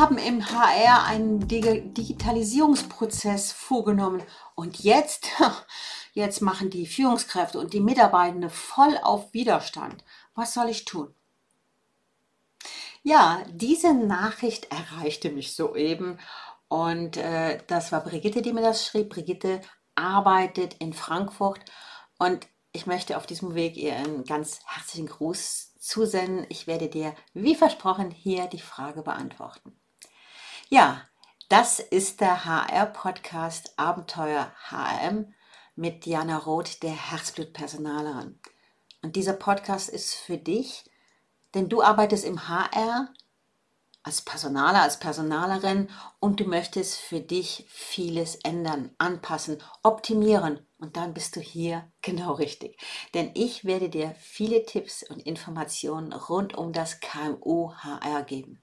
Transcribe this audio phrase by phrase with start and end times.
[0.00, 4.22] haben im HR einen Digitalisierungsprozess vorgenommen
[4.54, 5.28] und jetzt,
[6.14, 10.02] jetzt machen die Führungskräfte und die Mitarbeitenden voll auf Widerstand.
[10.34, 11.14] Was soll ich tun?
[13.02, 16.18] Ja, diese Nachricht erreichte mich soeben
[16.68, 19.10] und äh, das war Brigitte, die mir das schrieb.
[19.10, 19.60] Brigitte
[19.96, 21.60] arbeitet in Frankfurt
[22.18, 26.46] und ich möchte auf diesem Weg ihr einen ganz herzlichen Gruß zusenden.
[26.48, 29.78] Ich werde dir, wie versprochen, hier die Frage beantworten.
[30.72, 31.02] Ja,
[31.48, 35.34] das ist der HR-Podcast Abenteuer HRM
[35.74, 38.38] mit Diana Roth, der Herzblutpersonalerin.
[39.02, 40.88] Und dieser Podcast ist für dich,
[41.54, 43.12] denn du arbeitest im HR
[44.04, 51.14] als Personaler, als Personalerin und du möchtest für dich vieles ändern, anpassen, optimieren und dann
[51.14, 52.80] bist du hier genau richtig.
[53.12, 58.62] Denn ich werde dir viele Tipps und Informationen rund um das KMU HR geben.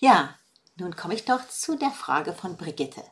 [0.00, 0.34] Ja,
[0.80, 3.02] nun komme ich doch zu der Frage von Brigitte.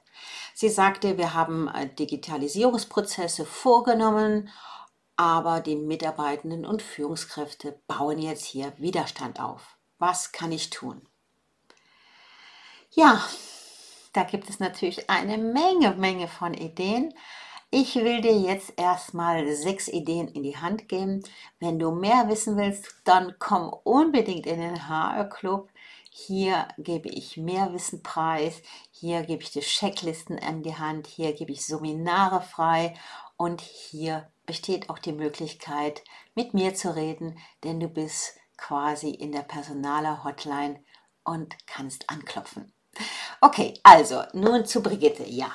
[0.54, 4.50] Sie sagte, wir haben äh, Digitalisierungsprozesse vorgenommen,
[5.16, 9.76] aber die Mitarbeitenden und Führungskräfte bauen jetzt hier Widerstand auf.
[9.98, 11.02] Was kann ich tun?
[12.90, 13.22] Ja,
[14.12, 17.14] da gibt es natürlich eine Menge, Menge von Ideen.
[17.70, 21.22] Ich will dir jetzt erstmal sechs Ideen in die Hand geben.
[21.60, 25.68] Wenn du mehr wissen willst, dann komm unbedingt in den HR Club.
[26.26, 28.60] Hier gebe ich mehr Wissen preis.
[28.90, 31.06] Hier gebe ich dir Checklisten an die Hand.
[31.06, 32.94] Hier gebe ich Seminare frei.
[33.36, 36.02] Und hier besteht auch die Möglichkeit,
[36.34, 40.82] mit mir zu reden, denn du bist quasi in der Personaler Hotline
[41.22, 42.72] und kannst anklopfen.
[43.40, 45.24] Okay, also nun zu Brigitte.
[45.24, 45.52] Ja.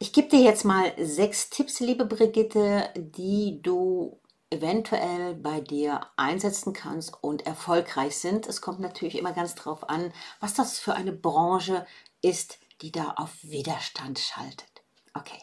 [0.00, 6.72] Ich gebe dir jetzt mal sechs Tipps, liebe Brigitte, die du eventuell bei dir einsetzen
[6.72, 8.46] kannst und erfolgreich sind.
[8.46, 11.86] Es kommt natürlich immer ganz drauf an, was das für eine Branche
[12.22, 14.82] ist, die da auf Widerstand schaltet.
[15.14, 15.42] Okay.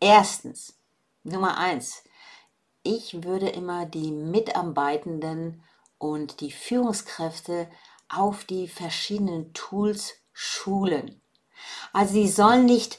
[0.00, 0.74] Erstens,
[1.22, 2.04] Nummer eins.
[2.82, 5.62] Ich würde immer die Mitarbeitenden
[5.96, 7.70] und die Führungskräfte
[8.10, 11.22] auf die verschiedenen Tools schulen.
[11.94, 12.98] Also sie sollen nicht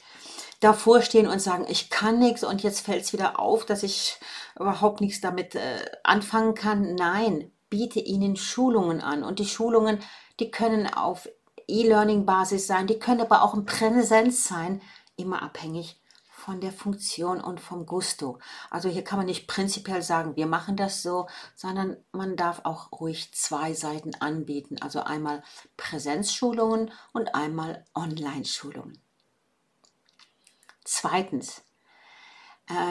[0.60, 4.18] davor stehen und sagen, ich kann nichts und jetzt fällt es wieder auf, dass ich
[4.60, 6.96] überhaupt nichts damit äh, anfangen kann.
[6.96, 10.00] Nein, biete ihnen Schulungen an und die Schulungen,
[10.40, 11.28] die können auf
[11.68, 14.82] E-Learning-Basis sein, die können aber auch in Präsenz sein,
[15.18, 16.00] immer abhängig
[16.46, 18.38] von der Funktion und vom Gusto.
[18.70, 22.92] Also hier kann man nicht prinzipiell sagen, wir machen das so, sondern man darf auch
[22.92, 24.78] ruhig zwei Seiten anbieten.
[24.80, 25.42] Also einmal
[25.76, 29.02] Präsenzschulungen und einmal Online-Schulungen.
[30.84, 31.64] Zweitens,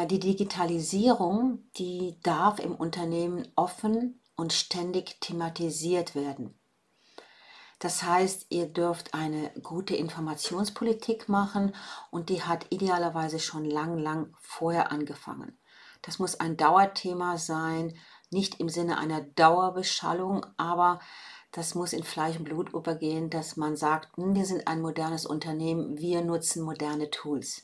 [0.06, 6.54] die Digitalisierung, die darf im Unternehmen offen und ständig thematisiert werden.
[7.80, 11.74] Das heißt, ihr dürft eine gute Informationspolitik machen
[12.10, 15.58] und die hat idealerweise schon lang, lang vorher angefangen.
[16.00, 17.94] Das muss ein Dauerthema sein,
[18.30, 21.00] nicht im Sinne einer Dauerbeschallung, aber
[21.52, 25.26] das muss in Fleisch und Blut übergehen, dass man sagt, hm, wir sind ein modernes
[25.26, 27.62] Unternehmen, wir nutzen moderne Tools,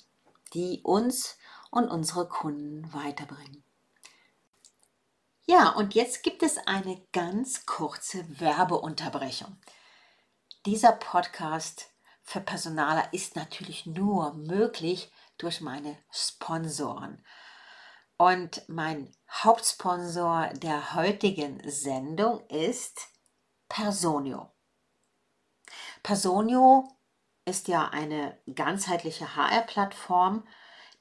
[0.55, 1.39] die uns
[1.71, 3.65] und unsere Kunden weiterbringen.
[5.47, 9.57] Ja, und jetzt gibt es eine ganz kurze Werbeunterbrechung.
[10.67, 11.91] Dieser Podcast
[12.23, 17.25] für Personaler ist natürlich nur möglich durch meine Sponsoren.
[18.17, 23.09] Und mein Hauptsponsor der heutigen Sendung ist
[23.69, 24.53] Personio.
[26.03, 26.87] Personio
[27.45, 30.47] ist ja eine ganzheitliche HR-Plattform,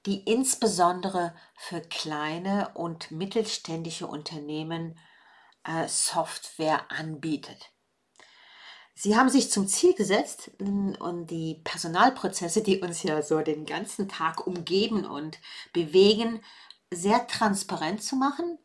[0.06, 4.98] die insbesondere für kleine und mittelständische Unternehmen
[5.64, 7.72] äh, Software anbietet.
[8.96, 14.10] Sie haben sich zum Ziel gesetzt und die Personalprozesse, die uns ja so den ganzen
[14.10, 15.40] Tag umgeben und
[15.72, 16.42] bewegen,
[16.92, 18.58] sehr transparent zu machen,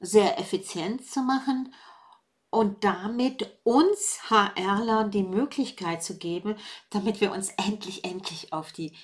[0.00, 1.72] sehr effizient zu machen
[2.50, 6.56] und damit uns HRlern die Möglichkeit zu geben,
[6.90, 8.96] damit wir uns endlich, endlich auf die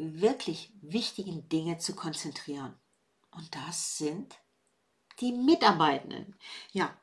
[0.00, 2.74] wirklich wichtigen Dinge zu konzentrieren.
[3.30, 4.38] Und das sind
[5.20, 6.36] die Mitarbeitenden.
[6.72, 6.96] Ja,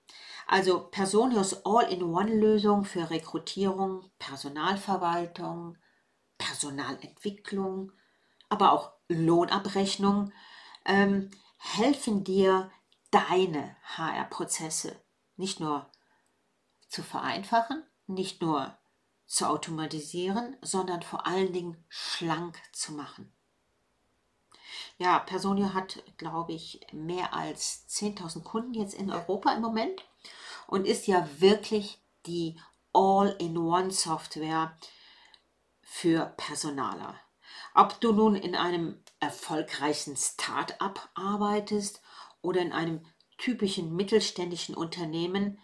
[0.48, 5.78] also Personios All-in-One-Lösung für Rekrutierung, Personalverwaltung,
[6.38, 7.92] Personalentwicklung,
[8.50, 10.32] aber auch Lohnabrechnung
[10.86, 12.72] ähm, helfen dir,
[13.12, 15.02] deine HR-Prozesse
[15.38, 15.90] nicht nur
[16.90, 18.78] zu vereinfachen, nicht nur
[19.28, 23.32] zu automatisieren, sondern vor allen Dingen schlank zu machen.
[24.98, 30.04] Ja, Personio hat, glaube ich, mehr als 10.000 Kunden jetzt in Europa im Moment
[30.66, 32.60] und ist ja wirklich die
[32.94, 34.76] All-in-One-Software
[35.82, 37.16] für Personaler.
[37.76, 42.02] Ob du nun in einem erfolgreichen Start-up arbeitest
[42.42, 43.06] oder in einem
[43.38, 45.60] typischen mittelständischen Unternehmen,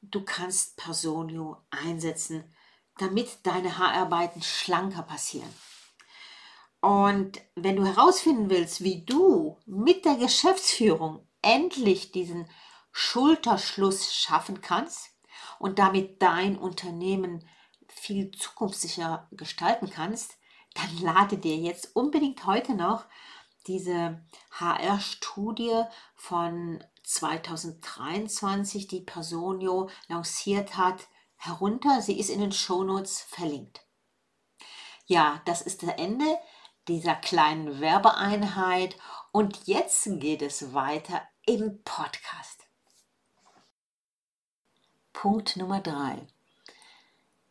[0.00, 2.54] du kannst Personio einsetzen,
[2.98, 5.52] damit deine Haararbeiten schlanker passieren.
[6.80, 12.48] Und wenn du herausfinden willst, wie du mit der Geschäftsführung endlich diesen
[12.90, 15.10] Schulterschluss schaffen kannst
[15.58, 17.48] und damit dein Unternehmen
[17.88, 20.38] viel zukunftssicher gestalten kannst,
[20.74, 23.04] dann lade dir jetzt unbedingt heute noch
[23.66, 25.82] diese HR-Studie
[26.16, 31.06] von 2023, die Personio lanciert hat,
[31.42, 32.00] herunter.
[32.00, 33.84] Sie ist in den Shownotes verlinkt.
[35.06, 36.38] Ja, das ist das Ende
[36.88, 38.96] dieser kleinen Werbeeinheit
[39.32, 42.66] und jetzt geht es weiter im Podcast.
[45.12, 46.26] Punkt Nummer drei.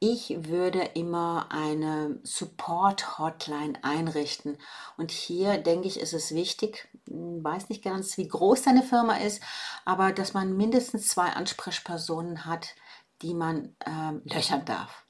[0.03, 4.57] Ich würde immer eine Support-Hotline einrichten.
[4.97, 9.17] Und hier denke ich, ist es wichtig, hm, weiß nicht ganz, wie groß deine Firma
[9.17, 9.43] ist,
[9.85, 12.73] aber dass man mindestens zwei Ansprechpersonen hat,
[13.21, 15.05] die man ähm, löchern darf.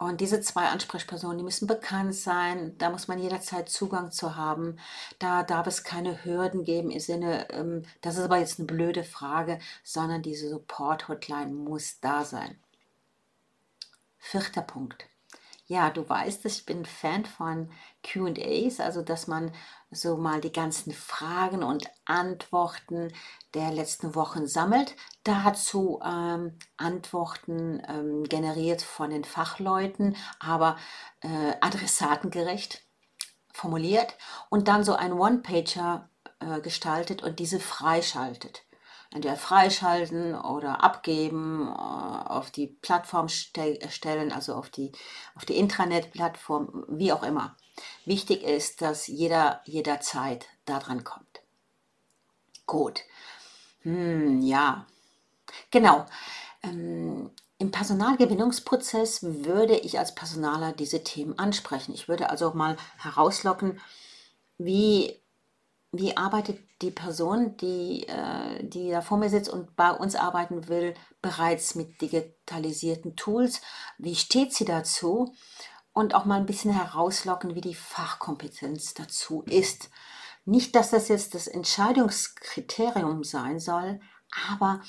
[0.00, 4.78] Und diese zwei Ansprechpersonen, die müssen bekannt sein, da muss man jederzeit Zugang zu haben.
[5.18, 9.04] Da darf es keine Hürden geben im Sinne, ähm, das ist aber jetzt eine blöde
[9.04, 12.58] Frage, sondern diese Support-Hotline muss da sein.
[14.16, 15.09] Vierter Punkt.
[15.70, 17.70] Ja, du weißt, ich bin Fan von
[18.02, 19.52] QAs, also dass man
[19.92, 23.12] so mal die ganzen Fragen und Antworten
[23.54, 24.96] der letzten Wochen sammelt.
[25.22, 30.76] Dazu ähm, Antworten ähm, generiert von den Fachleuten, aber
[31.20, 32.84] äh, adressatengerecht
[33.52, 34.16] formuliert
[34.48, 38.64] und dann so ein One-Pager äh, gestaltet und diese freischaltet
[39.12, 44.92] entweder freischalten oder abgeben, äh, auf die Plattform stellen, also auf die,
[45.34, 47.56] auf die Intranet-Plattform, wie auch immer.
[48.04, 51.40] Wichtig ist, dass jeder jederzeit daran kommt.
[52.66, 53.02] Gut.
[53.82, 54.86] Hm, ja.
[55.70, 56.06] Genau.
[56.62, 61.92] Ähm, Im Personalgewinnungsprozess würde ich als Personaler diese Themen ansprechen.
[61.94, 63.80] Ich würde also mal herauslocken,
[64.58, 65.20] wie
[65.92, 70.68] wie arbeitet die Person, die, äh, die da vor mir sitzt und bei uns arbeiten
[70.68, 73.60] will, bereits mit digitalisierten Tools?
[73.98, 75.34] Wie steht sie dazu?
[75.92, 79.90] Und auch mal ein bisschen herauslocken, wie die Fachkompetenz dazu ist.
[80.44, 84.00] Nicht, dass das jetzt das Entscheidungskriterium sein soll,
[84.48, 84.82] aber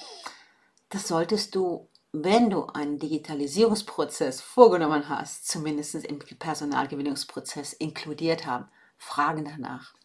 [0.90, 8.70] das solltest du, wenn du einen Digitalisierungsprozess vorgenommen hast, zumindest im Personalgewinnungsprozess inkludiert haben.
[8.98, 9.96] Fragen danach.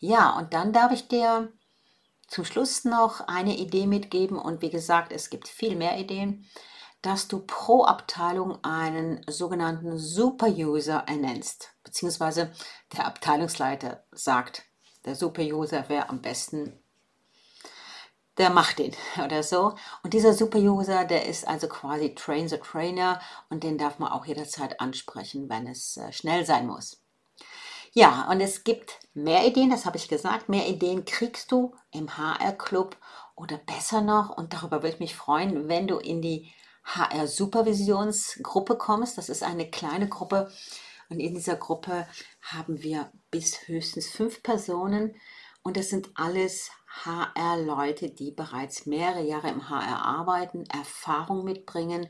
[0.00, 1.52] Ja, und dann darf ich dir
[2.26, 6.46] zum Schluss noch eine Idee mitgeben und wie gesagt, es gibt viel mehr Ideen,
[7.02, 12.52] dass du pro Abteilung einen sogenannten Super-User ernennst, beziehungsweise
[12.96, 14.64] der Abteilungsleiter sagt,
[15.04, 16.78] der Super-User wäre am besten,
[18.38, 18.94] der macht den
[19.24, 19.74] oder so.
[20.02, 24.24] Und dieser Super-User, der ist also quasi Train the Trainer und den darf man auch
[24.24, 27.02] jederzeit ansprechen, wenn es äh, schnell sein muss.
[27.92, 30.48] Ja, und es gibt mehr Ideen, das habe ich gesagt.
[30.48, 32.96] Mehr Ideen kriegst du im HR-Club
[33.34, 36.52] oder besser noch, und darüber würde ich mich freuen, wenn du in die
[36.84, 39.18] HR-Supervisionsgruppe kommst.
[39.18, 40.50] Das ist eine kleine Gruppe.
[41.08, 42.06] Und in dieser Gruppe
[42.40, 45.14] haben wir bis höchstens fünf Personen.
[45.62, 46.70] Und das sind alles
[47.04, 52.08] HR-Leute, die bereits mehrere Jahre im HR arbeiten, Erfahrung mitbringen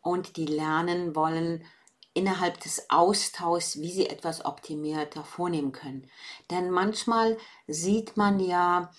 [0.00, 1.64] und die lernen wollen,
[2.14, 6.10] innerhalb des Austauschs, wie sie etwas optimierter vornehmen können.
[6.50, 8.90] Denn manchmal sieht man ja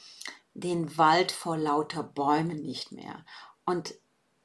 [0.54, 3.26] den Wald vor lauter Bäumen nicht mehr.
[3.66, 3.96] Und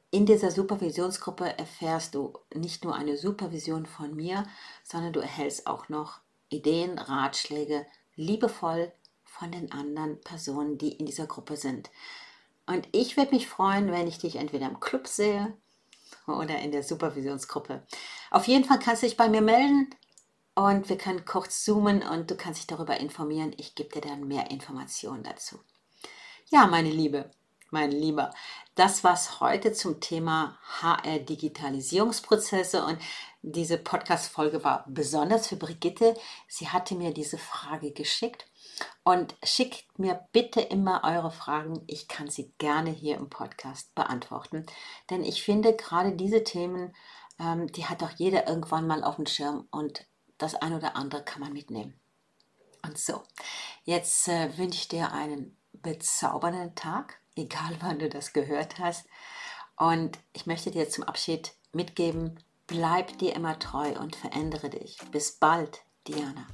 [0.09, 4.45] in dieser Supervisionsgruppe erfährst du nicht nur eine Supervision von mir,
[4.83, 6.19] sondern du erhältst auch noch
[6.49, 8.91] Ideen, Ratschläge, liebevoll
[9.25, 11.89] von den anderen Personen, die in dieser Gruppe sind.
[12.65, 15.53] Und ich würde mich freuen, wenn ich dich entweder im Club sehe
[16.27, 17.83] oder in der Supervisionsgruppe.
[18.31, 19.89] Auf jeden Fall kannst du dich bei mir melden
[20.55, 23.53] und wir können kurz zoomen und du kannst dich darüber informieren.
[23.57, 25.59] Ich gebe dir dann mehr Informationen dazu.
[26.49, 27.31] Ja, meine Liebe,
[27.71, 28.33] mein Lieber,
[28.75, 32.97] das war's heute zum Thema HR-Digitalisierungsprozesse und
[33.41, 36.15] diese Podcast-Folge war besonders für Brigitte.
[36.47, 38.47] Sie hatte mir diese Frage geschickt
[39.03, 41.81] und schickt mir bitte immer eure Fragen.
[41.87, 44.65] Ich kann sie gerne hier im Podcast beantworten.
[45.09, 46.93] Denn ich finde gerade diese Themen,
[47.39, 50.05] ähm, die hat doch jeder irgendwann mal auf dem Schirm und
[50.37, 51.99] das ein oder andere kann man mitnehmen.
[52.83, 53.23] Und so,
[53.85, 59.07] jetzt äh, wünsche ich dir einen bezaubernden Tag, egal wann du das gehört hast.
[59.77, 64.97] Und ich möchte dir zum Abschied mitgeben, bleib dir immer treu und verändere dich.
[65.11, 66.47] Bis bald, Diana.